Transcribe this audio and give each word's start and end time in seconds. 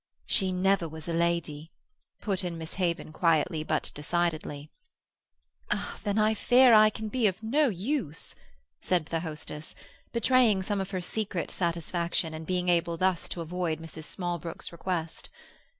"She 0.25 0.51
never 0.51 0.89
was 0.89 1.07
a 1.07 1.13
lady," 1.13 1.69
put 2.21 2.43
in 2.43 2.57
Miss 2.57 2.73
Haven 2.81 3.13
quietly 3.13 3.63
but 3.63 3.91
decidedly. 3.93 4.71
"Then 6.03 6.17
I 6.17 6.33
fear 6.33 6.73
I 6.73 6.89
can 6.89 7.07
be 7.07 7.27
of 7.27 7.43
no 7.43 7.69
use," 7.69 8.33
said 8.81 9.05
the 9.05 9.19
hostess, 9.19 9.75
betraying 10.11 10.63
some 10.63 10.81
of 10.81 10.89
her 10.89 11.01
secret 11.01 11.51
satisfaction 11.51 12.33
in 12.33 12.45
being 12.45 12.67
able 12.67 12.97
thus 12.97 13.29
to 13.29 13.41
avoid 13.41 13.77
Mrs. 13.79 14.05
Smallbrook's 14.05 14.71
request. 14.71 15.29